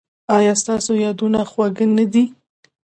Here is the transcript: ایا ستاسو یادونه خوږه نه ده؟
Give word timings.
ایا 0.37 0.53
ستاسو 0.61 0.91
یادونه 1.05 1.39
خوږه 1.51 1.85
نه 1.95 2.05
ده؟ 2.13 2.23